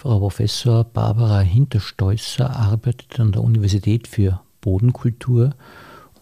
[0.00, 5.54] Frau Professor Barbara Hinterstolzer arbeitet an der Universität für Bodenkultur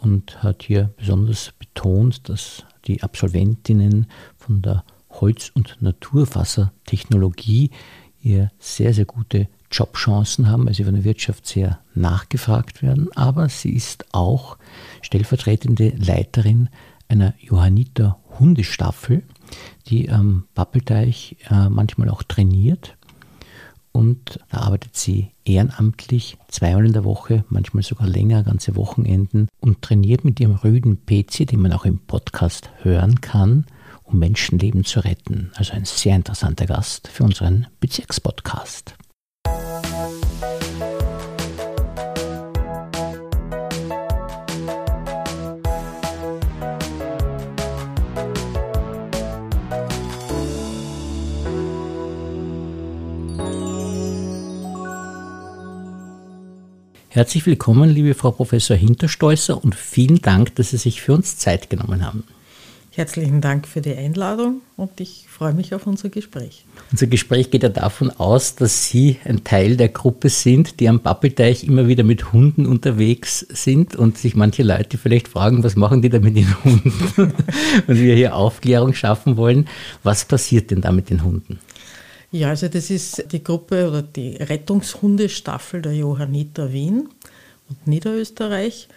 [0.00, 7.70] und hat hier besonders betont, dass die Absolventinnen von der Holz- und Naturwassertechnologie
[8.16, 13.13] hier sehr, sehr gute Jobchancen haben, weil sie von der Wirtschaft sehr nachgefragt werden.
[13.15, 14.59] Aber sie ist auch
[15.03, 16.69] stellvertretende Leiterin
[17.07, 19.23] einer Johanniter Hundestaffel,
[19.87, 22.98] die am Pappelteich äh, manchmal auch trainiert.
[23.93, 29.82] Und da arbeitet sie ehrenamtlich zweimal in der Woche, manchmal sogar länger, ganze Wochenenden und
[29.82, 33.66] trainiert mit ihrem rüden PC, den man auch im Podcast hören kann,
[34.04, 35.50] um Menschenleben zu retten.
[35.54, 38.94] Also ein sehr interessanter Gast für unseren Bezirkspodcast.
[57.18, 61.69] Herzlich willkommen, liebe Frau Professor Hinterstolzer, und vielen Dank, dass Sie sich für uns Zeit
[61.69, 62.22] genommen haben.
[62.92, 66.64] Herzlichen Dank für die Einladung und ich freue mich auf unser Gespräch.
[66.92, 71.00] Unser Gespräch geht ja davon aus, dass Sie ein Teil der Gruppe sind, die am
[71.00, 76.02] Pappelteich immer wieder mit Hunden unterwegs sind und sich manche Leute vielleicht fragen, was machen
[76.02, 76.92] die da mit den Hunden?
[77.89, 79.66] und wir hier Aufklärung schaffen wollen.
[80.05, 81.58] Was passiert denn da mit den Hunden?
[82.30, 87.08] Ja, also das ist die Gruppe oder die Rettungshundestaffel der Johanniter Wien
[87.68, 88.88] und Niederösterreich.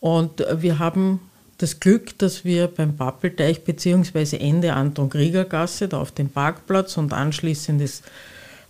[0.00, 1.20] Und wir haben
[1.58, 4.36] das Glück, dass wir beim Pappelteich bzw.
[4.36, 8.02] Ende Anton-Krieger-Gasse, da auf dem Parkplatz und anschließend das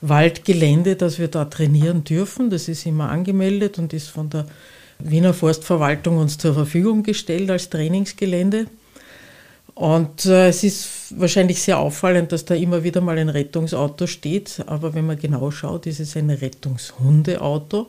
[0.00, 2.48] Waldgelände, dass wir da trainieren dürfen.
[2.48, 4.46] Das ist immer angemeldet und ist von der
[4.98, 8.66] Wiener Forstverwaltung uns zur Verfügung gestellt als Trainingsgelände.
[9.78, 14.60] Und äh, es ist wahrscheinlich sehr auffallend, dass da immer wieder mal ein Rettungsauto steht.
[14.66, 17.86] Aber wenn man genau schaut, ist es ein Rettungshundeauto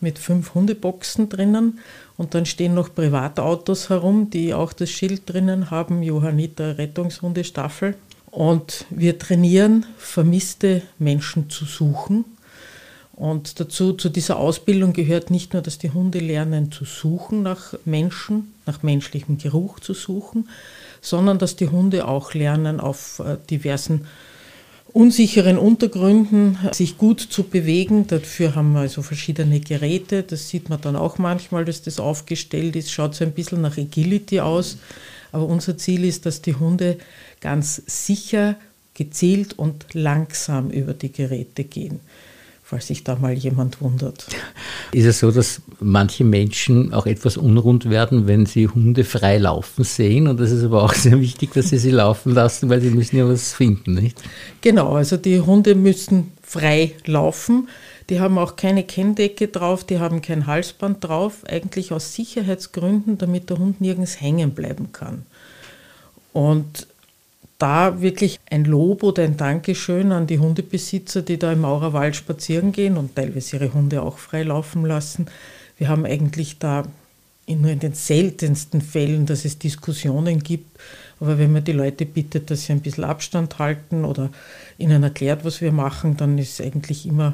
[0.00, 1.80] mit fünf Hundeboxen drinnen.
[2.16, 7.96] Und dann stehen noch Privatautos herum, die auch das Schild drinnen haben, Johanniter Rettungshundestaffel.
[8.30, 12.24] Und wir trainieren, vermisste Menschen zu suchen.
[13.16, 17.74] Und dazu, zu dieser Ausbildung gehört nicht nur, dass die Hunde lernen zu suchen nach
[17.84, 20.48] Menschen, nach menschlichem Geruch zu suchen,
[21.04, 24.06] sondern dass die Hunde auch lernen, auf äh, diversen
[24.92, 28.06] unsicheren Untergründen sich gut zu bewegen.
[28.06, 30.22] Dafür haben wir also verschiedene Geräte.
[30.22, 32.92] Das sieht man dann auch manchmal, dass das aufgestellt ist.
[32.92, 34.78] Schaut so ein bisschen nach Agility aus.
[35.32, 36.98] Aber unser Ziel ist, dass die Hunde
[37.40, 38.54] ganz sicher,
[38.94, 41.98] gezielt und langsam über die Geräte gehen
[42.64, 44.26] falls sich da mal jemand wundert.
[44.92, 49.84] Ist es so, dass manche Menschen auch etwas unrund werden, wenn sie Hunde frei laufen
[49.84, 50.26] sehen?
[50.28, 53.18] Und das ist aber auch sehr wichtig, dass sie sie laufen lassen, weil sie müssen
[53.18, 54.22] ja was finden, nicht?
[54.62, 57.68] Genau, also die Hunde müssen frei laufen.
[58.08, 63.50] Die haben auch keine Kenndecke drauf, die haben kein Halsband drauf, eigentlich aus Sicherheitsgründen, damit
[63.50, 65.26] der Hund nirgends hängen bleiben kann.
[66.32, 66.86] Und
[67.64, 72.72] da wirklich ein Lob oder ein Dankeschön an die Hundebesitzer, die da im Maurerwald spazieren
[72.72, 75.28] gehen und teilweise ihre Hunde auch frei laufen lassen.
[75.78, 76.82] Wir haben eigentlich da
[77.48, 80.78] nur in den seltensten Fällen, dass es Diskussionen gibt.
[81.20, 84.28] Aber wenn man die Leute bittet, dass sie ein bisschen Abstand halten oder
[84.76, 87.32] ihnen erklärt, was wir machen, dann ist eigentlich immer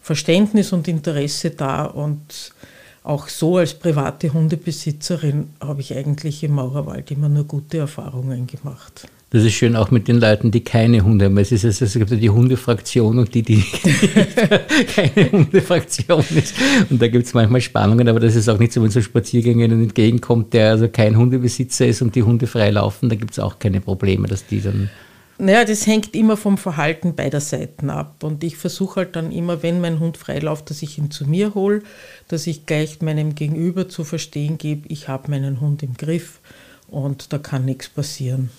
[0.00, 1.84] Verständnis und Interesse da.
[1.84, 2.54] Und
[3.02, 9.06] auch so als private Hundebesitzerin habe ich eigentlich im Maurerwald immer nur gute Erfahrungen gemacht.
[9.30, 11.36] Das ist schön auch mit den Leuten, die keine Hunde haben.
[11.38, 13.60] Es, ist, es gibt ja die Hundefraktion und die, die
[14.94, 16.54] keine Hundefraktion ist.
[16.88, 19.72] Und da gibt es manchmal Spannungen, aber das ist auch nicht so, wenn so Spaziergängern
[19.72, 23.58] entgegenkommt, der also kein Hundebesitzer ist und die Hunde frei laufen, da gibt es auch
[23.58, 24.90] keine Probleme, dass die dann.
[25.38, 28.22] Naja, das hängt immer vom Verhalten beider Seiten ab.
[28.22, 31.54] Und ich versuche halt dann immer, wenn mein Hund freiläuft, dass ich ihn zu mir
[31.54, 31.82] hole,
[32.28, 36.40] dass ich gleich meinem Gegenüber zu verstehen gebe, ich habe meinen Hund im Griff
[36.88, 38.50] und da kann nichts passieren.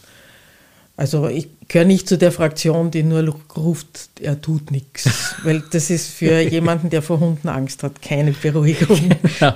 [0.97, 3.23] Also ich gehöre nicht zu der Fraktion, die nur
[3.55, 8.31] ruft, er tut nichts, weil das ist für jemanden, der vor Hunden Angst hat, keine
[8.31, 9.11] Beruhigung.
[9.39, 9.55] Ja.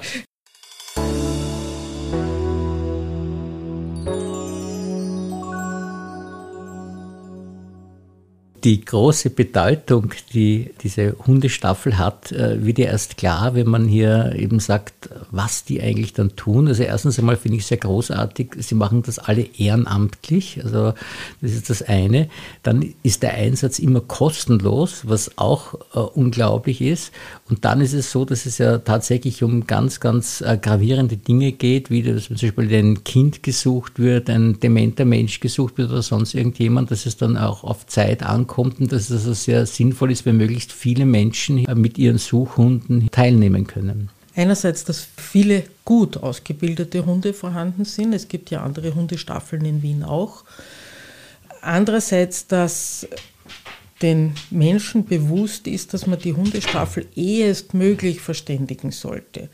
[8.63, 14.35] Die große Bedeutung, die diese Hundestaffel hat, äh, wird ja erst klar, wenn man hier
[14.35, 16.67] eben sagt, was die eigentlich dann tun.
[16.67, 20.93] Also erstens einmal finde ich sehr großartig, sie machen das alle ehrenamtlich, also
[21.41, 22.29] das ist das eine.
[22.61, 27.11] Dann ist der Einsatz immer kostenlos, was auch äh, unglaublich ist.
[27.49, 31.51] Und dann ist es so, dass es ja tatsächlich um ganz, ganz äh, gravierende Dinge
[31.51, 36.03] geht, wie dass zum Beispiel ein Kind gesucht wird, ein dementer Mensch gesucht wird oder
[36.03, 40.11] sonst irgendjemand, dass es dann auch auf Zeit ankommt ankommt und dass es sehr sinnvoll
[40.11, 44.09] ist, wenn möglichst viele Menschen mit ihren Suchhunden teilnehmen können.
[44.35, 48.13] Einerseits, dass viele gut ausgebildete Hunde vorhanden sind.
[48.13, 50.43] Es gibt ja andere Hundestaffeln in Wien auch.
[51.61, 53.07] Andererseits, dass
[54.01, 59.49] den Menschen bewusst ist, dass man die Hundestaffel ehestmöglich verständigen sollte.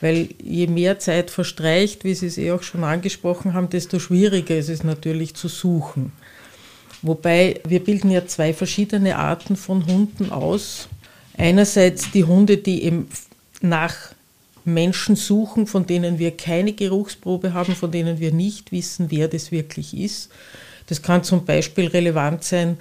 [0.00, 4.56] Weil je mehr Zeit verstreicht, wie Sie es eh auch schon angesprochen haben, desto schwieriger
[4.56, 6.12] ist es natürlich zu suchen.
[7.02, 10.88] Wobei wir bilden ja zwei verschiedene Arten von Hunden aus.
[11.36, 13.08] Einerseits die Hunde, die eben
[13.60, 13.94] nach
[14.64, 19.50] Menschen suchen, von denen wir keine Geruchsprobe haben, von denen wir nicht wissen, wer das
[19.50, 20.30] wirklich ist.
[20.86, 22.76] Das kann zum Beispiel relevant sein,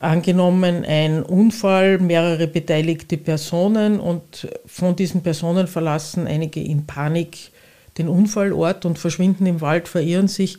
[0.00, 7.50] angenommen ein Unfall, mehrere beteiligte Personen und von diesen Personen verlassen einige in Panik
[7.98, 10.58] den Unfallort und verschwinden im Wald, verirren sich,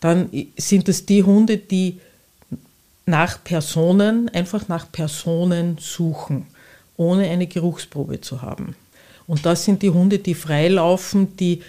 [0.00, 1.98] dann sind es die Hunde, die
[3.06, 6.46] nach Personen, einfach nach Personen suchen,
[6.96, 8.76] ohne eine Geruchsprobe zu haben.
[9.26, 11.62] Und das sind die Hunde, die freilaufen, die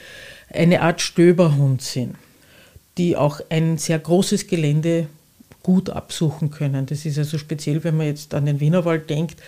[0.53, 2.15] eine Art Stöberhund sind,
[2.97, 5.07] die auch ein sehr großes Gelände
[5.63, 6.85] gut absuchen können.
[6.85, 9.41] Das ist also speziell, wenn man jetzt an den Wienerwald denkt.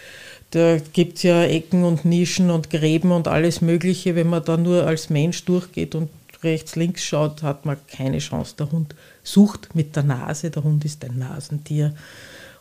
[0.51, 4.15] Da gibt es ja Ecken und Nischen und Gräben und alles Mögliche.
[4.15, 6.09] Wenn man da nur als Mensch durchgeht und
[6.41, 8.55] rechts, links schaut, hat man keine Chance.
[8.57, 8.95] Der Hund
[9.27, 10.49] sucht mit der Nase.
[10.49, 11.93] Der Hund ist ein Nasentier.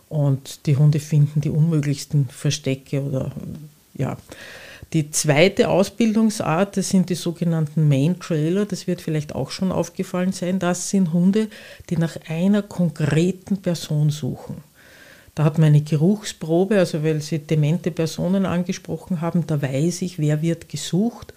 [0.09, 3.33] Und die Hunde finden die unmöglichsten Verstecke oder
[3.95, 4.17] ja.
[4.93, 10.33] Die zweite Ausbildungsart, das sind die sogenannten Main Trailer, das wird vielleicht auch schon aufgefallen
[10.33, 11.49] sein, das sind Hunde,
[11.91, 14.63] die nach einer konkreten Person suchen.
[15.35, 20.19] Da hat man eine Geruchsprobe, also weil Sie demente Personen angesprochen haben, da weiß ich,
[20.19, 21.35] wer wird gesucht.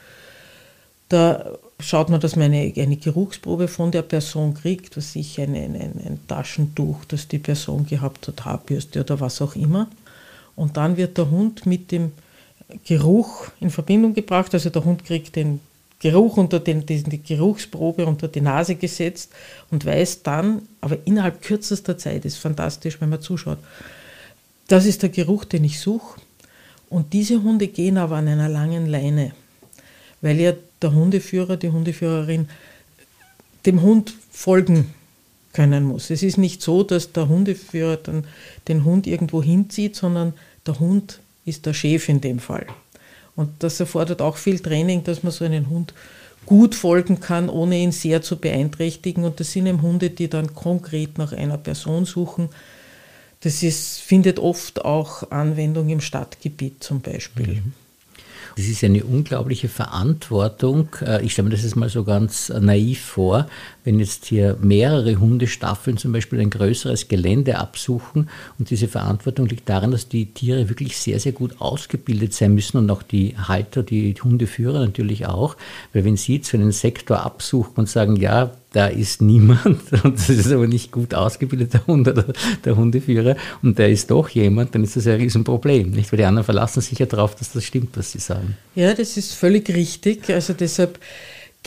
[1.09, 5.55] Da schaut man, dass man eine, eine Geruchsprobe von der Person kriegt, was ich ein,
[5.55, 9.87] ein, ein Taschentuch, das die Person gehabt hat, Haarbürste oder was auch immer.
[10.55, 12.11] Und dann wird der Hund mit dem
[12.85, 14.53] Geruch in Verbindung gebracht.
[14.53, 15.61] Also der Hund kriegt den
[15.99, 19.31] Geruch unter den, die Geruchsprobe unter die Nase gesetzt
[19.69, 23.57] und weiß dann, aber innerhalb kürzester Zeit, ist fantastisch, wenn man zuschaut,
[24.67, 26.21] das ist der Geruch, den ich suche.
[26.89, 29.33] Und diese Hunde gehen aber an einer langen Leine,
[30.21, 32.49] weil ja der Hundeführer, die Hundeführerin
[33.65, 34.93] dem Hund folgen
[35.53, 36.09] können muss.
[36.09, 38.25] Es ist nicht so, dass der Hundeführer dann
[38.67, 40.33] den Hund irgendwo hinzieht, sondern
[40.65, 42.67] der Hund ist der Chef in dem Fall.
[43.35, 45.93] Und das erfordert auch viel Training, dass man so einen Hund
[46.45, 49.23] gut folgen kann, ohne ihn sehr zu beeinträchtigen.
[49.23, 52.49] Und das sind eben Hunde, die dann konkret nach einer Person suchen.
[53.41, 57.55] Das ist, findet oft auch Anwendung im Stadtgebiet zum Beispiel.
[57.55, 57.73] Mhm.
[58.59, 60.89] Das ist eine unglaubliche Verantwortung.
[61.01, 63.47] Äh, ich stelle mir das jetzt mal so ganz naiv vor,
[63.83, 69.69] wenn jetzt hier mehrere Hundestaffeln zum Beispiel ein größeres Gelände absuchen und diese Verantwortung liegt
[69.69, 73.83] darin, dass die Tiere wirklich sehr, sehr gut ausgebildet sein müssen und auch die Halter,
[73.83, 75.55] die Hundeführer natürlich auch,
[75.93, 80.29] weil wenn sie zu einem Sektor absuchen und sagen, ja, da ist niemand und das
[80.29, 82.25] ist aber nicht gut ausgebildeter Hund oder
[82.63, 86.11] der Hundeführer und da ist doch jemand, dann ist das ja ein Riesenproblem, nicht?
[86.11, 88.57] Weil die anderen verlassen sich ja darauf, dass das stimmt, was sie sagen.
[88.75, 90.29] Ja, das ist völlig richtig.
[90.29, 90.99] Also deshalb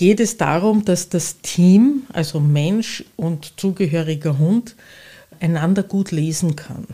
[0.02, 4.75] geht es darum, dass das Team, also Mensch und zugehöriger Hund,
[5.38, 6.88] einander gut lesen kann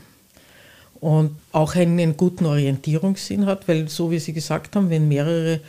[1.01, 5.61] und auch einen guten Orientierungssinn hat, weil so wie Sie gesagt haben, wenn mehrere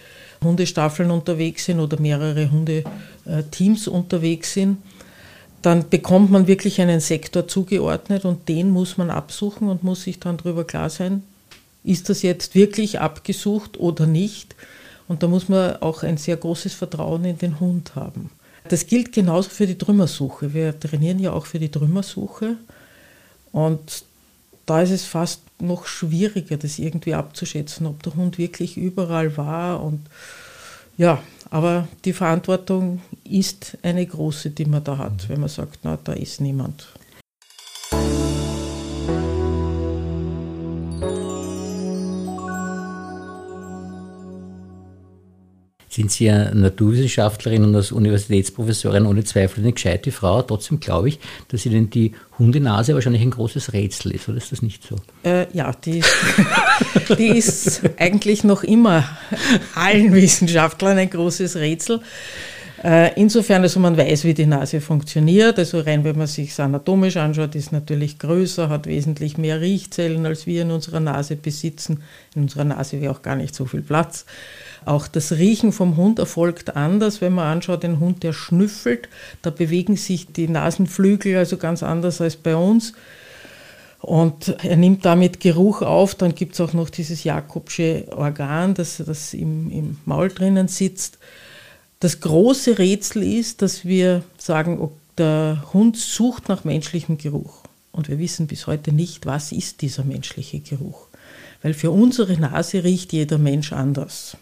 [0.43, 4.79] Hundestaffeln unterwegs sind oder mehrere Hundeteams unterwegs sind,
[5.61, 10.19] dann bekommt man wirklich einen Sektor zugeordnet und den muss man absuchen und muss sich
[10.19, 11.23] dann darüber klar sein,
[11.85, 14.55] ist das jetzt wirklich abgesucht oder nicht.
[15.09, 18.29] Und da muss man auch ein sehr großes Vertrauen in den Hund haben.
[18.69, 20.53] Das gilt genauso für die Trümmersuche.
[20.53, 22.55] Wir trainieren ja auch für die Trümmersuche.
[23.51, 24.03] Und
[24.67, 29.81] da ist es fast noch schwieriger, das irgendwie abzuschätzen, ob der Hund wirklich überall war.
[29.81, 30.05] Und
[30.95, 35.97] ja, aber die Verantwortung ist eine große, die man da hat, wenn man sagt, na,
[36.03, 36.87] da ist niemand.
[45.89, 50.41] Sind Sie ja Naturwissenschaftlerin und als Universitätsprofessorin ohne Zweifel eine gescheite Frau.
[50.43, 54.61] Trotzdem glaube ich, dass Ihnen die Hundenase wahrscheinlich ein großes Rätsel ist, oder ist das
[54.61, 54.95] nicht so?
[55.23, 56.03] Äh, ja, die,
[57.17, 59.03] die ist eigentlich noch immer
[59.75, 62.01] allen Wissenschaftlern ein großes Rätsel.
[62.83, 65.59] Äh, insofern, also man weiß, wie die Nase funktioniert.
[65.59, 70.47] Also rein, wenn man sich anatomisch anschaut, ist natürlich größer, hat wesentlich mehr Riechzellen, als
[70.47, 72.03] wir in unserer Nase besitzen.
[72.35, 74.25] In unserer Nase wäre auch gar nicht so viel Platz.
[74.85, 77.21] Auch das Riechen vom Hund erfolgt anders.
[77.21, 79.09] Wenn man anschaut, den Hund, der schnüffelt,
[79.41, 82.93] da bewegen sich die Nasenflügel also ganz anders als bei uns.
[84.01, 86.15] Und er nimmt damit Geruch auf.
[86.15, 91.17] Dann gibt es auch noch dieses Jakobsche Organ, das, das im, im Maul drinnen sitzt.
[91.99, 97.63] Das große Rätsel ist, dass wir sagen, der Hund sucht nach menschlichem Geruch.
[97.91, 101.07] Und wir wissen bis heute nicht, was ist dieser menschliche Geruch.
[101.61, 104.37] Weil für unsere Nase riecht jeder Mensch anders.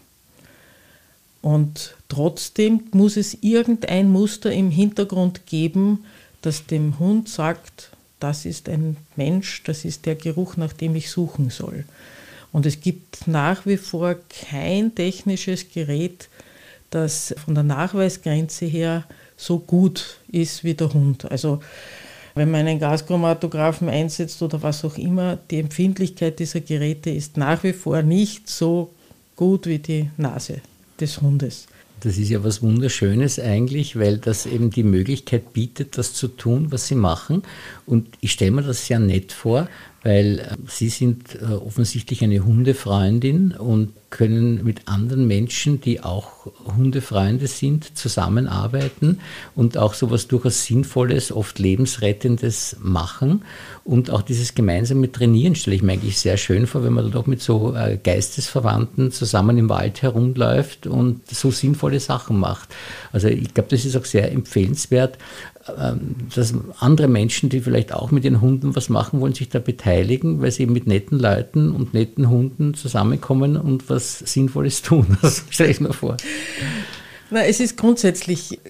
[1.48, 6.04] Und trotzdem muss es irgendein Muster im Hintergrund geben,
[6.42, 7.90] das dem Hund sagt,
[8.20, 11.86] das ist ein Mensch, das ist der Geruch, nach dem ich suchen soll.
[12.52, 14.16] Und es gibt nach wie vor
[14.50, 16.28] kein technisches Gerät,
[16.90, 19.04] das von der Nachweisgrenze her
[19.38, 21.30] so gut ist wie der Hund.
[21.30, 21.62] Also
[22.34, 27.62] wenn man einen Gaschromatographen einsetzt oder was auch immer, die Empfindlichkeit dieser Geräte ist nach
[27.62, 28.90] wie vor nicht so
[29.34, 30.60] gut wie die Nase
[31.00, 31.66] des Hundes.
[32.00, 36.70] Das ist ja was Wunderschönes eigentlich, weil das eben die Möglichkeit bietet, das zu tun,
[36.70, 37.42] was sie machen.
[37.86, 39.68] Und ich stelle mir das sehr nett vor,
[40.02, 46.46] weil äh, Sie sind äh, offensichtlich eine Hundefreundin und können mit anderen Menschen, die auch
[46.76, 49.20] Hundefreunde sind, zusammenarbeiten
[49.54, 53.42] und auch so etwas durchaus Sinnvolles, oft Lebensrettendes machen.
[53.84, 57.10] Und auch dieses gemeinsame Trainieren stelle ich mir eigentlich sehr schön vor, wenn man da
[57.10, 62.74] doch mit so äh, Geistesverwandten zusammen im Wald herumläuft und so sinnvolle Sachen macht.
[63.12, 65.18] Also ich glaube, das ist auch sehr empfehlenswert,
[66.34, 70.40] dass andere Menschen, die vielleicht auch mit den Hunden was machen wollen, sich da beteiligen,
[70.40, 75.16] weil sie mit netten Leuten und netten Hunden zusammenkommen und was Sinnvolles tun.
[75.22, 76.16] Das stelle ich mir vor.
[77.30, 78.60] Na, es ist grundsätzlich,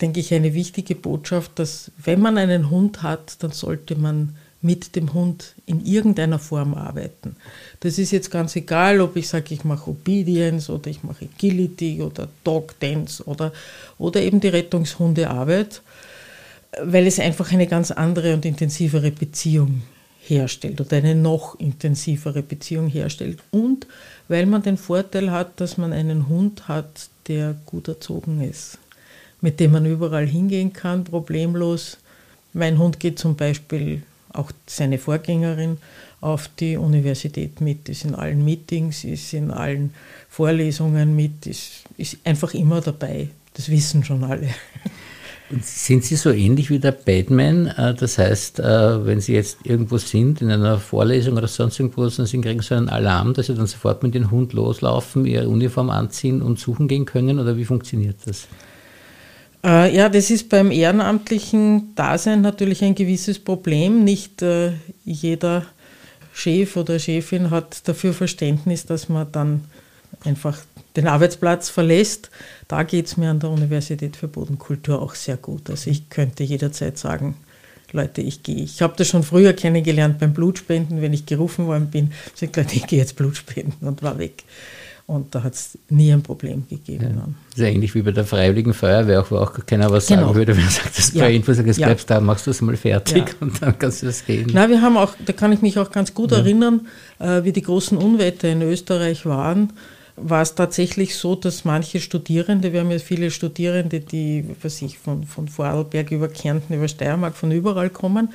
[0.00, 4.96] denke ich, eine wichtige Botschaft, dass wenn man einen Hund hat, dann sollte man mit
[4.96, 7.36] dem Hund in irgendeiner Form arbeiten.
[7.80, 12.02] Das ist jetzt ganz egal, ob ich sage, ich mache Obedience oder ich mache Agility
[12.02, 13.52] oder Dog Dance oder,
[13.98, 15.82] oder eben die Rettungshundearbeit
[16.82, 19.82] weil es einfach eine ganz andere und intensivere Beziehung
[20.28, 23.38] herstellt oder eine noch intensivere Beziehung herstellt.
[23.50, 23.86] Und
[24.28, 28.78] weil man den Vorteil hat, dass man einen Hund hat, der gut erzogen ist,
[29.40, 31.98] mit dem man überall hingehen kann, problemlos.
[32.52, 35.78] Mein Hund geht zum Beispiel, auch seine Vorgängerin,
[36.20, 39.94] auf die Universität mit, ist in allen Meetings, ist in allen
[40.28, 43.28] Vorlesungen mit, ist, ist einfach immer dabei.
[43.54, 44.48] Das wissen schon alle.
[45.60, 47.68] Sind Sie so ähnlich wie der Batman?
[47.68, 52.06] Äh, das heißt, äh, wenn Sie jetzt irgendwo sind, in einer Vorlesung oder sonst irgendwo,
[52.08, 55.48] dann Sie kriegen so einen Alarm, dass Sie dann sofort mit dem Hund loslaufen, Ihre
[55.48, 57.38] Uniform anziehen und suchen gehen können?
[57.38, 58.48] Oder wie funktioniert das?
[59.64, 64.02] Äh, ja, das ist beim ehrenamtlichen Dasein natürlich ein gewisses Problem.
[64.02, 64.44] Nicht
[65.04, 65.64] jeder
[66.32, 69.64] Chef oder Chefin hat dafür Verständnis, dass man dann
[70.24, 70.58] einfach
[70.96, 72.30] den Arbeitsplatz verlässt.
[72.68, 75.70] Da geht es mir an der Universität für Bodenkultur auch sehr gut.
[75.70, 77.36] Also ich könnte jederzeit sagen,
[77.92, 78.62] Leute, ich gehe.
[78.62, 82.76] Ich habe das schon früher kennengelernt beim Blutspenden, wenn ich gerufen worden bin, gesagt, Leute,
[82.76, 84.44] ich gehe jetzt Blutspenden und war weg.
[85.06, 87.14] Und da hat es nie ein Problem gegeben.
[87.16, 87.28] Ja.
[87.54, 90.22] Sehr ähnlich wie bei der Freiwilligen Feuerwehr, auch, wo auch keiner was genau.
[90.22, 91.22] sagen würde, wenn er sagt, das ist ja.
[91.22, 91.86] bei Info, sagst, ja.
[91.86, 93.34] bleibst da, machst du es mal fertig ja.
[93.38, 94.50] und dann kannst du das gehen.
[94.52, 96.38] Na, wir haben auch, da kann ich mich auch ganz gut ja.
[96.38, 96.88] erinnern,
[97.20, 99.72] äh, wie die großen Unwetter in Österreich waren
[100.16, 104.98] war es tatsächlich so, dass manche Studierende, wir haben ja viele Studierende, die was ich,
[104.98, 108.32] von, von Vorarlberg über Kärnten, über Steiermark, von überall kommen,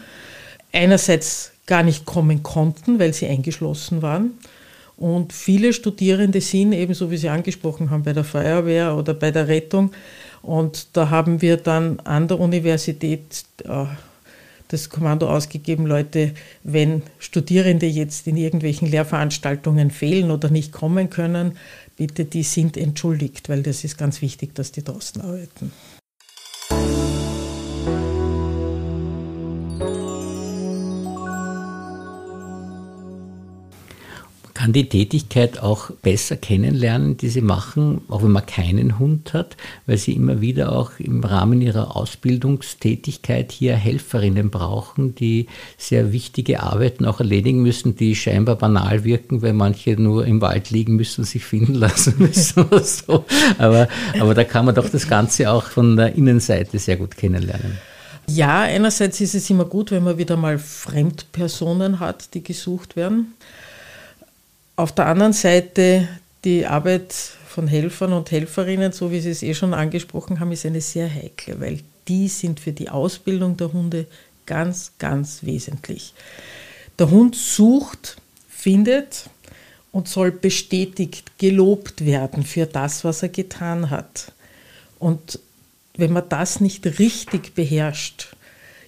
[0.71, 4.37] einerseits gar nicht kommen konnten, weil sie eingeschlossen waren.
[4.97, 9.47] Und viele Studierende sind, ebenso wie Sie angesprochen haben, bei der Feuerwehr oder bei der
[9.47, 9.91] Rettung.
[10.43, 13.85] Und da haben wir dann an der Universität äh,
[14.71, 21.57] das Kommando ausgegeben, Leute, wenn Studierende jetzt in irgendwelchen Lehrveranstaltungen fehlen oder nicht kommen können,
[21.97, 25.71] bitte, die sind entschuldigt, weil das ist ganz wichtig, dass die draußen arbeiten.
[34.61, 39.57] Kann die Tätigkeit auch besser kennenlernen, die Sie machen, auch wenn man keinen Hund hat,
[39.87, 45.47] weil Sie immer wieder auch im Rahmen Ihrer Ausbildungstätigkeit hier Helferinnen brauchen, die
[45.79, 50.69] sehr wichtige Arbeiten auch erledigen müssen, die scheinbar banal wirken, weil manche nur im Wald
[50.69, 53.25] liegen müssen sich finden lassen müssen oder so.
[53.57, 53.87] Aber,
[54.19, 57.79] aber da kann man doch das Ganze auch von der Innenseite sehr gut kennenlernen.
[58.29, 63.33] Ja, einerseits ist es immer gut, wenn man wieder mal Fremdpersonen hat, die gesucht werden.
[64.81, 66.07] Auf der anderen Seite
[66.43, 70.65] die Arbeit von Helfern und Helferinnen, so wie Sie es eh schon angesprochen haben, ist
[70.65, 74.07] eine sehr heikle, weil die sind für die Ausbildung der Hunde
[74.47, 76.15] ganz, ganz wesentlich.
[76.97, 78.17] Der Hund sucht,
[78.49, 79.29] findet
[79.91, 84.31] und soll bestätigt, gelobt werden für das, was er getan hat.
[84.97, 85.37] Und
[85.95, 88.35] wenn man das nicht richtig beherrscht,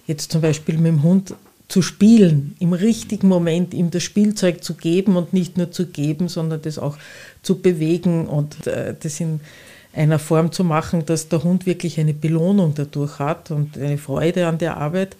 [0.08, 1.36] jetzt zum Beispiel mit dem Hund
[1.74, 6.28] zu spielen, im richtigen Moment ihm das Spielzeug zu geben und nicht nur zu geben,
[6.28, 6.96] sondern das auch
[7.42, 9.40] zu bewegen und äh, das in
[9.92, 14.46] einer Form zu machen, dass der Hund wirklich eine Belohnung dadurch hat und eine Freude
[14.46, 15.16] an der Arbeit,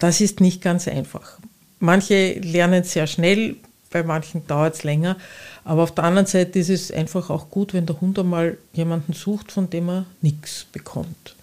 [0.00, 1.38] das ist nicht ganz einfach.
[1.78, 3.54] Manche lernen sehr schnell,
[3.92, 5.16] bei manchen dauert es länger,
[5.62, 9.12] aber auf der anderen Seite ist es einfach auch gut, wenn der Hund einmal jemanden
[9.12, 11.35] sucht, von dem er nichts bekommt.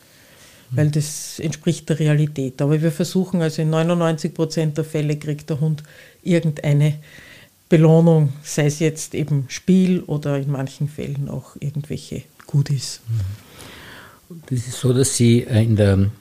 [0.76, 2.62] Weil das entspricht der Realität.
[2.62, 5.84] Aber wir versuchen also in 99 Prozent der Fälle kriegt der Hund
[6.24, 6.96] irgendeine
[7.70, 13.02] Belohnung, sei es jetzt eben Spiel oder in manchen Fällen auch irgendwelche Goodies.
[14.50, 16.12] Das ist so, dass Sie äh, in der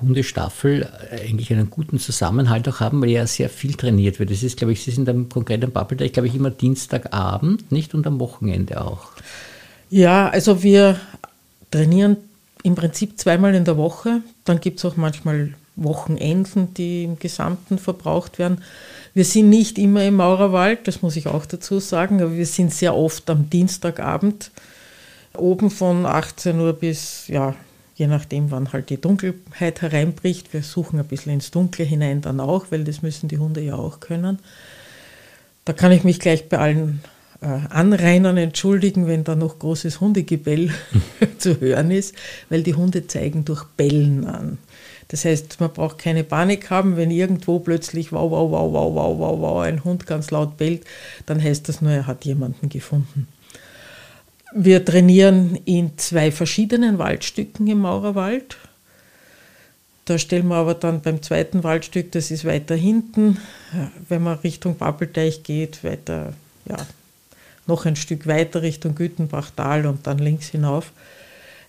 [0.00, 4.30] Hundestaffel eigentlich einen guten Zusammenhalt auch haben, weil ja sehr viel trainiert wird.
[4.30, 7.72] Das ist, glaube ich, Sie sind am konkreten Bubble da, ich glaube ich, immer Dienstagabend,
[7.72, 9.08] nicht und am Wochenende auch.
[9.90, 11.00] Ja, also wir
[11.70, 12.16] trainieren
[12.62, 14.22] im Prinzip zweimal in der Woche.
[14.44, 18.62] Dann gibt es auch manchmal Wochenenden, die im Gesamten verbraucht werden.
[19.14, 22.72] Wir sind nicht immer im Maurerwald, das muss ich auch dazu sagen, aber wir sind
[22.72, 24.50] sehr oft am Dienstagabend
[25.36, 27.54] oben von 18 Uhr bis, ja,
[27.94, 30.52] je nachdem, wann halt die Dunkelheit hereinbricht.
[30.52, 33.74] Wir suchen ein bisschen ins Dunkle hinein dann auch, weil das müssen die Hunde ja
[33.74, 34.38] auch können.
[35.64, 37.00] Da kann ich mich gleich bei allen
[37.40, 40.70] äh, Anrainern entschuldigen, wenn da noch großes Hundegebell
[41.38, 42.14] zu hören ist,
[42.48, 44.58] weil die Hunde zeigen durch Bellen an.
[45.08, 49.18] Das heißt, man braucht keine Panik haben, wenn irgendwo plötzlich wow, wow, wow, wow, wow,
[49.18, 50.84] wow, wow, ein Hund ganz laut bellt,
[51.26, 53.26] dann heißt das nur, er hat jemanden gefunden.
[54.52, 58.56] Wir trainieren in zwei verschiedenen Waldstücken im Maurerwald.
[60.04, 63.38] Da stellen wir aber dann beim zweiten Waldstück, das ist weiter hinten,
[64.08, 66.34] wenn man Richtung Pappelteich geht, weiter,
[66.68, 66.76] ja,
[67.70, 70.92] noch ein Stück weiter Richtung Gütenbachtal und dann links hinauf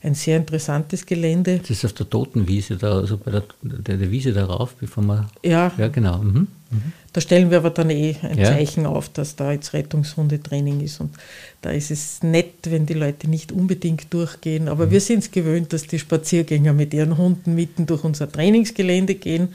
[0.03, 1.60] ein sehr interessantes Gelände.
[1.60, 5.29] Das ist auf der Totenwiese, da, also bei der, der, der Wiese darauf, bevor man.
[5.43, 6.17] Ja, ja genau.
[6.17, 6.48] Mhm.
[6.72, 6.93] Mhm.
[7.13, 8.46] Da stellen wir aber dann eh ein ja.
[8.46, 11.01] Zeichen auf, dass da jetzt Rettungshundetraining ist.
[11.01, 11.12] Und
[11.62, 14.69] da ist es nett, wenn die Leute nicht unbedingt durchgehen.
[14.69, 14.91] Aber mhm.
[14.91, 19.49] wir sind es gewöhnt, dass die Spaziergänger mit ihren Hunden mitten durch unser Trainingsgelände gehen.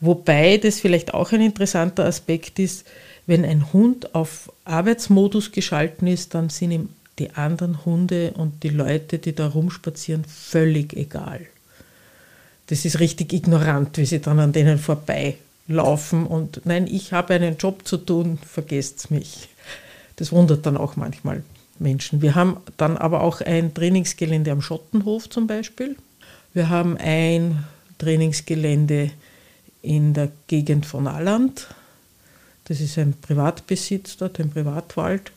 [0.00, 2.86] Wobei das vielleicht auch ein interessanter Aspekt ist,
[3.26, 8.68] wenn ein Hund auf Arbeitsmodus geschalten ist, dann sind ihm die anderen Hunde und die
[8.68, 11.40] Leute, die da rumspazieren, völlig egal.
[12.68, 17.56] Das ist richtig ignorant, wie sie dann an denen vorbeilaufen und nein, ich habe einen
[17.56, 19.48] Job zu tun, vergesst mich.
[20.16, 21.42] Das wundert dann auch manchmal
[21.78, 22.22] Menschen.
[22.22, 25.96] Wir haben dann aber auch ein Trainingsgelände am Schottenhof zum Beispiel.
[26.54, 27.64] Wir haben ein
[27.98, 29.10] Trainingsgelände
[29.82, 31.68] in der Gegend von Alland.
[32.66, 35.32] Das ist ein Privatbesitz dort, ein Privatwald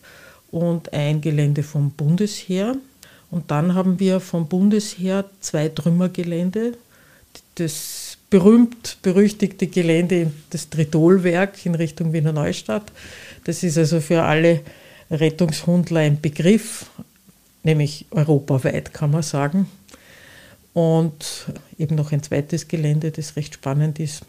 [0.51, 2.75] und ein Gelände vom Bundesheer.
[3.31, 6.73] Und dann haben wir vom Bundesheer zwei Trümmergelände.
[7.55, 12.91] Das berühmt-berüchtigte Gelände, das Tritolwerk in Richtung Wiener Neustadt.
[13.43, 14.61] Das ist also für alle
[15.11, 16.87] Rettungshundler ein Begriff,
[17.63, 19.69] nämlich europaweit kann man sagen.
[20.73, 24.21] Und eben noch ein zweites Gelände, das recht spannend ist.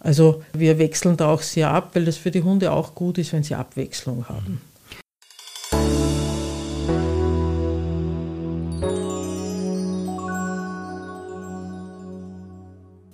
[0.00, 3.32] Also wir wechseln da auch sehr ab, weil das für die Hunde auch gut ist,
[3.32, 4.60] wenn sie Abwechslung haben.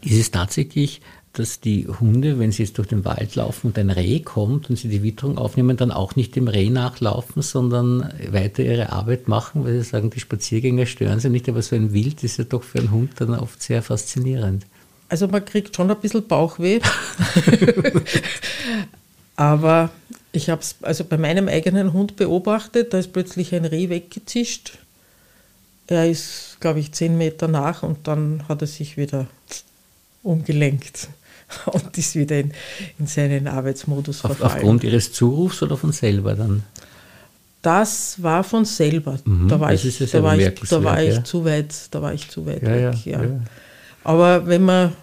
[0.05, 1.01] Ist es tatsächlich,
[1.33, 4.77] dass die Hunde, wenn sie jetzt durch den Wald laufen und ein Reh kommt und
[4.77, 9.65] sie die Witterung aufnehmen, dann auch nicht dem Reh nachlaufen, sondern weiter ihre Arbeit machen,
[9.65, 12.63] weil sie sagen, die Spaziergänger stören sie nicht, aber so ein Wild ist ja doch
[12.63, 14.67] für einen Hund dann oft sehr faszinierend.
[15.13, 16.81] Also man kriegt schon ein bisschen Bauchweh.
[19.37, 19.91] aber
[20.33, 24.79] ich habe es also bei meinem eigenen Hund beobachtet, da ist plötzlich ein Reh weggezischt.
[25.87, 29.27] Er ist, glaube ich, zehn Meter nach und dann hat er sich wieder
[30.23, 31.09] umgelenkt
[31.67, 32.55] und ist wieder in,
[32.99, 34.55] in seinen Arbeitsmodus Auf, verfallen.
[34.55, 36.63] Aufgrund Ihres Zurufs oder von selber dann?
[37.61, 39.19] Das war von selber.
[39.27, 42.31] Mhm, da war, ich, da war, ich, da war ich zu weit, da war ich
[42.31, 43.05] zu weit ja, weg.
[43.05, 43.21] Ja.
[44.05, 44.95] Aber wenn man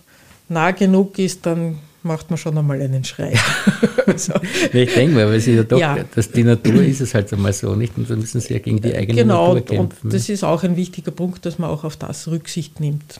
[0.49, 3.37] nah genug ist, dann macht man schon einmal einen Schrei.
[4.05, 4.33] also,
[4.73, 6.03] ich denke mal, weil es ja doch, ja.
[6.15, 7.97] dass die Natur ist es halt einmal so, nicht?
[7.97, 9.97] Und da müssen sie ja gegen die eigene genau, Natur kämpfen.
[10.01, 13.19] Genau, und das ist auch ein wichtiger Punkt, dass man auch auf das Rücksicht nimmt.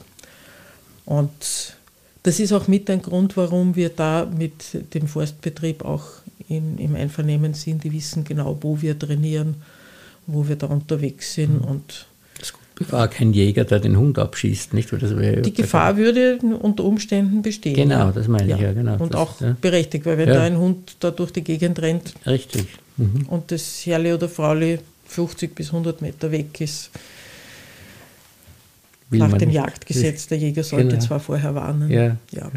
[1.04, 1.76] Und
[2.22, 6.04] das ist auch mit ein Grund, warum wir da mit dem Forstbetrieb auch
[6.48, 7.84] in, im Einvernehmen sind.
[7.84, 9.56] Die wissen genau, wo wir trainieren,
[10.26, 11.62] wo wir da unterwegs sind.
[11.62, 11.68] Mhm.
[11.68, 12.06] Und
[12.88, 14.90] war kein Jäger, der den Hund abschießt, nicht?
[14.90, 17.74] die Gefahr würde unter Umständen bestehen.
[17.74, 18.56] Genau, das meine ja.
[18.56, 18.72] ich ja.
[18.72, 18.96] Genau.
[18.96, 19.56] Und das, auch ja.
[19.60, 20.34] berechtigt, weil wenn ja.
[20.34, 22.66] da ein Hund da durch die Gegend rennt Richtig.
[22.96, 23.26] Mhm.
[23.28, 26.90] und das Herrle oder Fraule 50 bis 100 Meter weg ist,
[29.10, 29.50] Will nach dem.
[29.50, 30.28] Jagdgesetz.
[30.28, 31.00] Der Jäger sollte genau.
[31.00, 31.90] zwar vorher warnen.
[31.90, 32.16] Ja.
[32.30, 32.50] ja.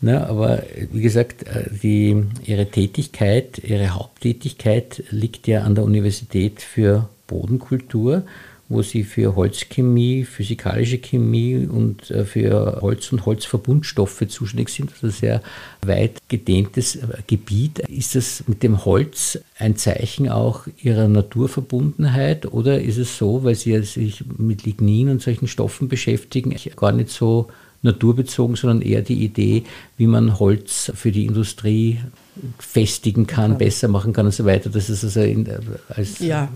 [0.00, 6.60] Na, aber wie gesagt, äh, die, Ihre Tätigkeit, Ihre Haupttätigkeit liegt ja an der Universität
[6.60, 8.24] für Bodenkultur
[8.68, 14.92] wo sie für Holzchemie, physikalische Chemie und äh, für Holz und Holzverbundstoffe zuständig sind.
[14.92, 15.42] Also ein sehr
[15.82, 17.78] weit gedehntes äh, Gebiet.
[17.80, 23.54] Ist das mit dem Holz ein Zeichen auch ihrer Naturverbundenheit oder ist es so, weil
[23.54, 27.48] sie sich mit Lignin und solchen Stoffen beschäftigen, gar nicht so
[27.82, 29.62] naturbezogen, sondern eher die Idee,
[29.96, 32.00] wie man Holz für die Industrie
[32.58, 33.58] festigen kann, ja.
[33.58, 34.68] besser machen kann und so weiter.
[34.70, 36.48] Das ist also in, äh, als ja.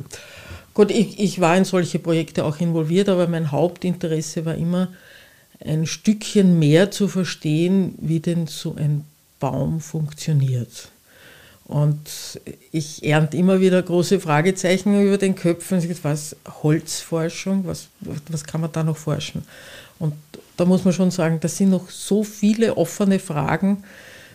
[0.75, 4.89] Gut, ich, ich war in solche Projekte auch involviert, aber mein Hauptinteresse war immer,
[5.65, 9.05] ein Stückchen mehr zu verstehen, wie denn so ein
[9.41, 10.89] Baum funktioniert.
[11.65, 12.41] Und
[12.73, 15.81] ich ernte immer wieder große Fragezeichen über den Köpfen.
[16.03, 17.87] Was Holzforschung, was,
[18.29, 19.45] was kann man da noch forschen?
[20.01, 20.15] Und
[20.57, 23.85] da muss man schon sagen, das sind noch so viele offene Fragen.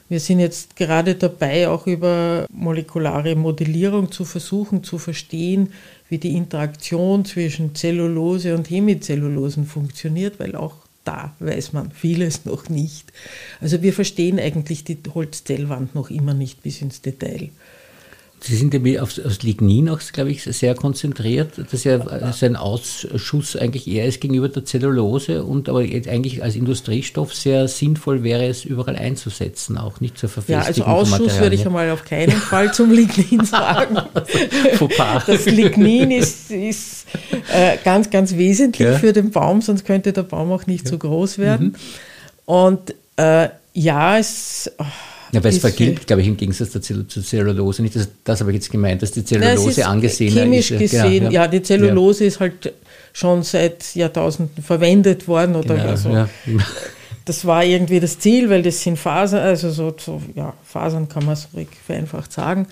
[0.07, 5.73] Wir sind jetzt gerade dabei, auch über molekulare Modellierung zu versuchen zu verstehen,
[6.09, 12.69] wie die Interaktion zwischen Zellulose und Hemizellulosen funktioniert, weil auch da weiß man vieles noch
[12.69, 13.11] nicht.
[13.61, 17.49] Also wir verstehen eigentlich die Holzzellwand noch immer nicht bis ins Detail.
[18.45, 23.55] Sie sind ja auf, aufs Lignin auch, glaube ich, sehr konzentriert, dass ja sein Ausschuss
[23.55, 28.63] eigentlich eher ist gegenüber der Zellulose und aber eigentlich als Industriestoff sehr sinnvoll wäre, es
[28.63, 30.61] überall einzusetzen, auch nicht zur Verfestigung.
[30.61, 33.97] Ja, also Ausschuss würde ich einmal auf keinen Fall zum Lignin sagen.
[35.25, 37.07] das Lignin ist, ist
[37.51, 38.99] äh, ganz, ganz wesentlich ja.
[38.99, 40.91] für den Baum, sonst könnte der Baum auch nicht ja.
[40.91, 41.67] so groß werden.
[41.67, 41.75] Mhm.
[42.45, 44.71] Und äh, ja, es.
[44.77, 44.83] Oh,
[45.31, 47.95] ja, weil es vergilt, glaube ich, im Gegensatz zur Zellulose nicht.
[47.95, 50.35] Das, das habe ich jetzt gemeint, dass die Zellulose Nein, angesehen ist.
[50.35, 51.41] Chemisch ist, gesehen, genau, ja.
[51.43, 51.47] ja.
[51.47, 52.27] die Zellulose ja.
[52.27, 52.73] ist halt
[53.13, 55.55] schon seit Jahrtausenden verwendet worden.
[55.55, 56.29] Oder genau, also, ja.
[57.25, 61.25] Das war irgendwie das Ziel, weil das sind Fasern, also so, so ja, Fasern kann
[61.25, 61.47] man so
[61.87, 62.67] vereinfacht sagen.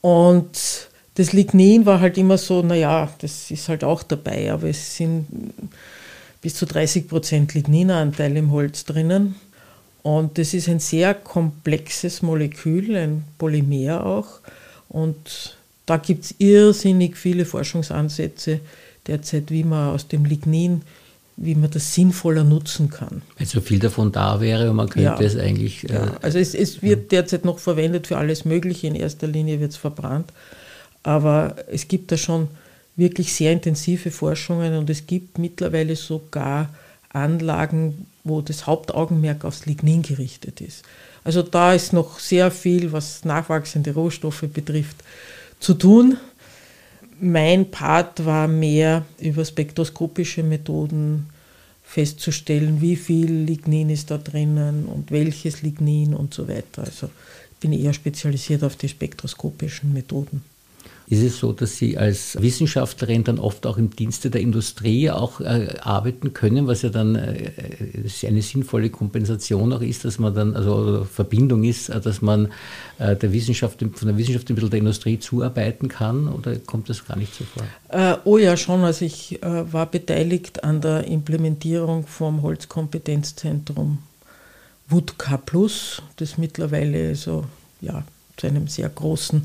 [0.00, 4.96] Und das Lignin war halt immer so, naja, das ist halt auch dabei, aber es
[4.96, 5.26] sind
[6.42, 9.36] bis zu 30 Prozent Ligninanteil im Holz drinnen.
[10.04, 14.40] Und das ist ein sehr komplexes Molekül, ein Polymer auch.
[14.90, 18.60] Und da gibt es irrsinnig viele Forschungsansätze
[19.06, 20.82] derzeit, wie man aus dem Lignin,
[21.38, 23.22] wie man das sinnvoller nutzen kann.
[23.38, 25.88] Wenn so viel davon da wäre und man könnte ja, es eigentlich.
[25.88, 28.86] Äh, ja, also es, es wird derzeit noch verwendet für alles Mögliche.
[28.86, 30.30] In erster Linie wird es verbrannt.
[31.02, 32.48] Aber es gibt da schon
[32.94, 36.68] wirklich sehr intensive Forschungen und es gibt mittlerweile sogar
[37.14, 40.84] Anlagen, wo das Hauptaugenmerk aufs Lignin gerichtet ist.
[41.24, 44.96] Also da ist noch sehr viel, was nachwachsende Rohstoffe betrifft,
[45.60, 46.18] zu tun.
[47.20, 51.28] Mein Part war mehr über spektroskopische Methoden
[51.84, 56.82] festzustellen, wie viel Lignin ist da drinnen und welches Lignin und so weiter.
[56.84, 57.08] Also
[57.60, 60.42] bin eher spezialisiert auf die spektroskopischen Methoden.
[61.06, 65.40] Ist es so, dass Sie als Wissenschaftlerin dann oft auch im Dienste der Industrie auch
[65.40, 67.50] äh, arbeiten können, was ja dann äh,
[68.26, 72.52] eine sinnvolle Kompensation auch ist, dass man dann, also Verbindung ist, äh, dass man
[72.98, 77.06] äh, der Wissenschaft, von der Wissenschaft ein bisschen der Industrie zuarbeiten kann oder kommt das
[77.06, 77.64] gar nicht so vor?
[77.88, 78.82] Äh, oh ja, schon.
[78.82, 83.98] Also ich äh, war beteiligt an der Implementierung vom Holzkompetenzzentrum
[84.88, 87.44] WUDK Plus, das mittlerweile so
[87.80, 88.04] ja,
[88.36, 89.44] zu einem sehr großen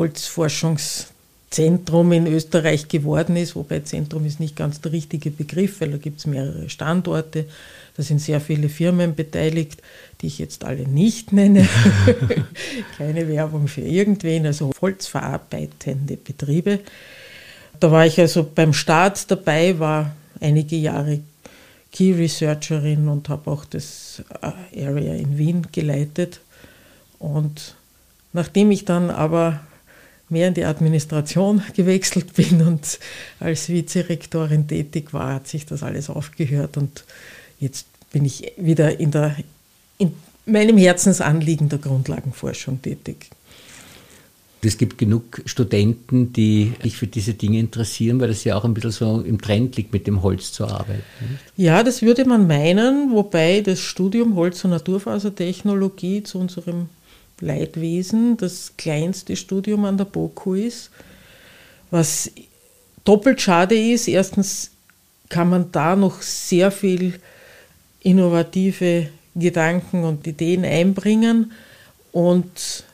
[0.00, 5.98] Holzforschungszentrum in Österreich geworden ist, wobei Zentrum ist nicht ganz der richtige Begriff, weil da
[5.98, 7.44] gibt es mehrere Standorte,
[7.98, 9.82] da sind sehr viele Firmen beteiligt,
[10.20, 11.68] die ich jetzt alle nicht nenne.
[12.96, 16.78] Keine Werbung für irgendwen, also holzverarbeitende Betriebe.
[17.78, 21.20] Da war ich also beim Start dabei, war einige Jahre
[21.92, 26.40] Key Researcherin und habe auch das äh, Area in Wien geleitet.
[27.18, 27.74] Und
[28.32, 29.60] nachdem ich dann aber
[30.30, 32.98] mehr in die Administration gewechselt bin und
[33.38, 37.04] als Vizerektorin tätig war, hat sich das alles aufgehört und
[37.58, 39.36] jetzt bin ich wieder in, der,
[39.98, 40.12] in
[40.46, 43.30] meinem Herzensanliegen der Grundlagenforschung tätig.
[44.62, 48.74] Es gibt genug Studenten, die sich für diese Dinge interessieren, weil das ja auch ein
[48.74, 51.02] bisschen so im Trend liegt, mit dem Holz zu arbeiten.
[51.20, 51.42] Nicht?
[51.56, 56.90] Ja, das würde man meinen, wobei das Studium Holz- und Naturfasertechnologie zu unserem
[57.40, 60.90] Leidwesen das kleinste Studium an der BOKU ist,
[61.90, 62.30] was
[63.04, 64.08] doppelt schade ist.
[64.08, 64.70] Erstens
[65.28, 67.14] kann man da noch sehr viel
[68.00, 71.52] innovative Gedanken und Ideen einbringen
[72.12, 72.84] und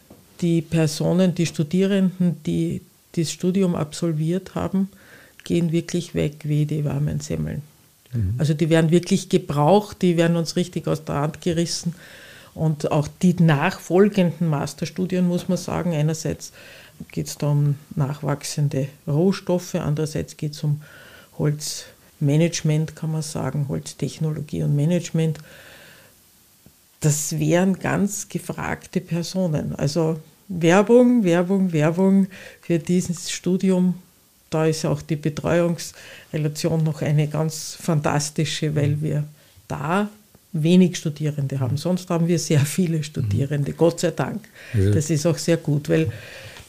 [0.40, 2.82] die Personen, die Studierenden, die
[3.12, 4.90] das Studium absolviert haben,
[5.44, 7.62] gehen wirklich weg wie die warmen Semmeln.
[8.12, 8.35] Mhm.
[8.37, 11.94] Also die werden wirklich gebraucht, die werden uns richtig aus der Hand gerissen
[12.57, 16.53] Und auch die nachfolgenden Masterstudien, muss man sagen, einerseits
[17.12, 20.81] geht es da um nachwachsende Rohstoffe, andererseits geht es um
[21.38, 25.38] Holzmanagement, kann man sagen, Holztechnologie und Management.
[27.01, 29.75] Das wären ganz gefragte Personen.
[29.75, 32.27] Also Werbung, Werbung, Werbung
[32.62, 33.97] für dieses Studium.
[34.49, 39.25] Da ist auch die Betreuungsrelation noch eine ganz fantastische, weil wir
[39.69, 40.09] da
[40.62, 41.77] wenig Studierende haben.
[41.77, 43.77] Sonst haben wir sehr viele Studierende, mhm.
[43.77, 44.40] Gott sei Dank.
[44.75, 46.11] Also das ist auch sehr gut, weil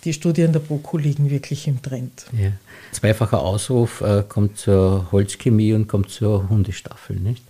[0.04, 2.26] die Studien der BOKU liegen wirklich im Trend.
[2.32, 2.52] Ja.
[2.92, 7.44] Zweifacher Ausruf äh, kommt zur Holzchemie und kommt zur Hundestaffel, nicht?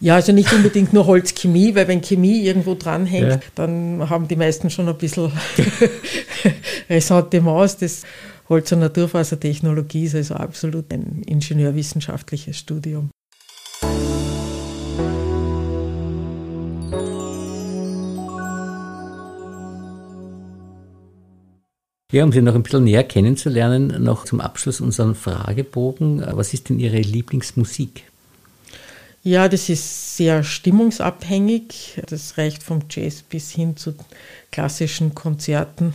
[0.00, 3.40] Ja, also nicht unbedingt nur Holzchemie, weil wenn Chemie irgendwo dranhängt, ja.
[3.54, 5.32] dann haben die meisten schon ein bisschen
[6.90, 7.78] Ressentiments.
[7.78, 8.02] Das
[8.48, 13.10] Holz- und Naturfasertechnologie ist also absolut ein ingenieurwissenschaftliches Studium.
[22.14, 26.24] Ja, um Sie noch ein bisschen näher kennenzulernen, noch zum Abschluss unseren Fragebogen.
[26.24, 28.04] Was ist denn Ihre Lieblingsmusik?
[29.24, 32.00] Ja, das ist sehr stimmungsabhängig.
[32.08, 33.96] Das reicht vom Jazz bis hin zu
[34.52, 35.92] klassischen Konzerten.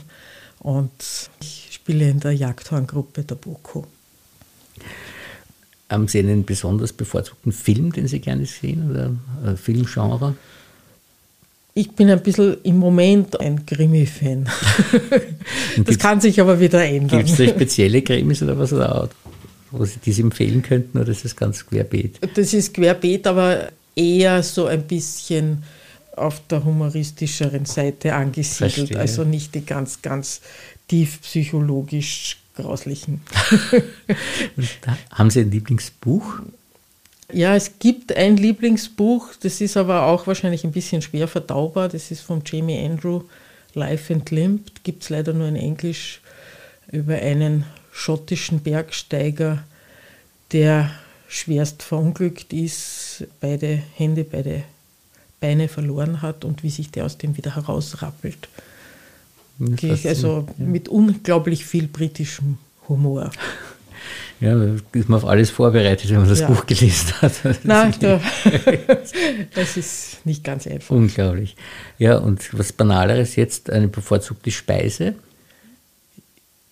[0.60, 0.91] Und
[1.39, 3.88] ich spiele in der Jagdhorngruppe der Boko.
[5.89, 10.36] Haben Sie einen besonders bevorzugten Film, den Sie gerne sehen oder Filmgenre?
[11.79, 14.49] Ich bin ein bisschen im Moment ein Krimi-Fan.
[15.85, 17.19] das kann sich aber wieder ändern.
[17.19, 19.07] Gibt es da spezielle Krimis oder was da,
[19.71, 22.19] wo Sie dies empfehlen könnten oder ist das ganz querbeet?
[22.35, 25.63] Das ist querbeet, aber eher so ein bisschen
[26.17, 28.73] auf der humoristischeren Seite angesiedelt.
[28.73, 28.99] Verstehe.
[28.99, 30.41] Also nicht die ganz, ganz
[30.89, 33.21] tief psychologisch grauslichen.
[35.11, 36.41] haben Sie ein Lieblingsbuch?
[37.31, 41.87] Ja, es gibt ein Lieblingsbuch, das ist aber auch wahrscheinlich ein bisschen schwer verdaubar.
[41.87, 43.23] Das ist von Jamie Andrew,
[43.73, 44.83] Life and Limp.
[44.83, 46.21] Gibt es leider nur in Englisch
[46.91, 49.63] über einen schottischen Bergsteiger,
[50.51, 50.91] der
[51.27, 54.63] schwerst verunglückt ist, beide Hände, beide
[55.39, 58.49] Beine verloren hat und wie sich der aus dem wieder herausrappelt.
[60.05, 63.31] Also mit unglaublich viel britischem Humor.
[64.41, 64.58] Ja,
[64.93, 66.47] ist man auf alles vorbereitet, wenn man das ja.
[66.47, 67.34] Buch gelesen hat.
[67.43, 68.21] Das Nein, ist da,
[69.56, 70.95] das ist nicht ganz einfach.
[70.95, 71.56] Unglaublich.
[71.97, 75.15] Ja, und was Banaleres jetzt, eine bevorzugte Speise?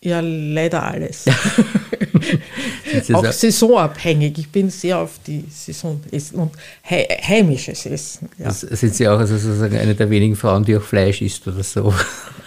[0.02, 1.26] Ja, leider alles.
[3.14, 4.38] auch saisonabhängig.
[4.38, 6.52] Ich bin sehr auf die Saison essen und
[6.88, 8.30] heimisches Essen.
[8.38, 8.52] Ja.
[8.52, 11.94] Sind Sie auch also sozusagen eine der wenigen Frauen, die auch Fleisch isst oder so?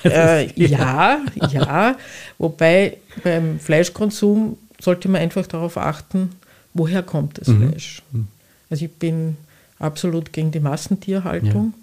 [0.04, 1.96] Äh, ja, ja.
[2.38, 6.30] Wobei beim Fleischkonsum sollte man einfach darauf achten,
[6.74, 7.70] woher kommt das mhm.
[7.70, 8.02] Fleisch.
[8.12, 8.28] Mhm.
[8.68, 9.36] Also ich bin
[9.78, 11.74] absolut gegen die Massentierhaltung,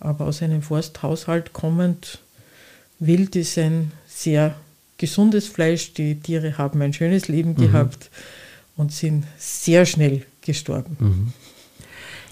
[0.00, 0.10] ja.
[0.10, 2.18] aber aus einem Forsthaushalt kommend,
[2.98, 4.54] Wild ist ein sehr
[4.98, 5.92] gesundes Fleisch.
[5.94, 7.56] Die Tiere haben ein schönes Leben mhm.
[7.56, 8.10] gehabt
[8.76, 10.96] und sind sehr schnell gestorben.
[10.98, 11.32] Mhm.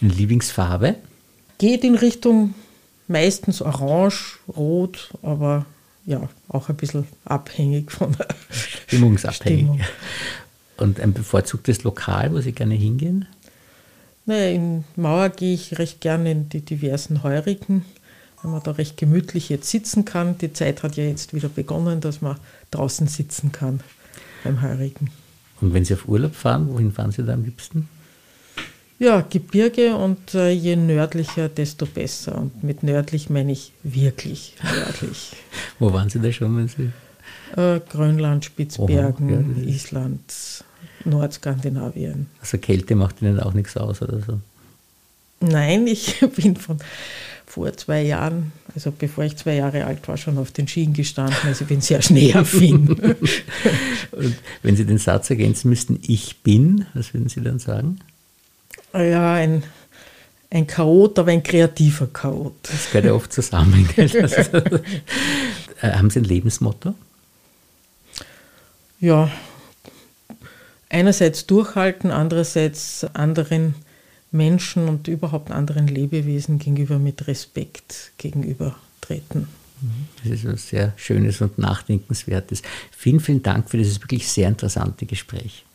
[0.01, 0.97] Eine Lieblingsfarbe?
[1.59, 2.55] Geht in Richtung
[3.07, 5.67] meistens orange, rot, aber
[6.07, 8.29] ja, auch ein bisschen abhängig von der
[8.97, 9.61] Stimmungsabhängig.
[9.61, 9.81] Stimmung.
[10.77, 13.27] Und ein bevorzugtes Lokal, wo Sie gerne hingehen?
[14.27, 17.85] Naja, in Mauer gehe ich recht gerne in die diversen Heurigen,
[18.43, 20.39] weil man da recht gemütlich jetzt sitzen kann.
[20.39, 22.37] Die Zeit hat ja jetzt wieder begonnen, dass man
[22.71, 23.81] draußen sitzen kann
[24.43, 25.11] beim Heurigen.
[25.61, 27.89] Und wenn Sie auf Urlaub fahren, wohin fahren Sie da am liebsten?
[28.99, 32.39] Ja, Gebirge und äh, je nördlicher, desto besser.
[32.39, 35.33] Und mit nördlich meine ich wirklich nördlich.
[35.79, 36.91] Wo waren Sie da schon, wenn Sie?
[37.57, 40.65] Äh, Grönland, Spitzbergen, oh, ja, Island,
[41.05, 42.27] Nordskandinavien.
[42.41, 44.41] Also Kälte macht Ihnen auch nichts aus oder so?
[45.41, 46.79] Nein, ich bin von
[47.47, 51.37] vor zwei Jahren, also bevor ich zwei Jahre alt war, schon auf den Skien gestanden.
[51.45, 52.89] Also ich bin sehr schneeaffin.
[54.11, 58.01] Und wenn Sie den Satz ergänzen müssten, ich bin, was würden Sie dann sagen?
[58.93, 59.63] ja, ein,
[60.51, 62.55] ein Chaot, aber ein kreativer Chaot.
[62.63, 63.89] Das gehört ja oft zusammen.
[65.81, 66.95] Äh, haben Sie ein Lebensmotto?
[69.05, 69.31] Ja,
[70.89, 73.75] einerseits durchhalten, andererseits anderen
[74.31, 79.47] Menschen und überhaupt anderen Lebewesen gegenüber mit Respekt gegenübertreten.
[80.23, 82.63] Das ist etwas sehr Schönes und Nachdenkenswertes.
[82.97, 85.67] Vielen, vielen Dank für dieses wirklich sehr interessante Gespräch.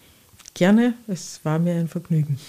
[0.56, 2.39] Gerne, es war mir ein Vergnügen.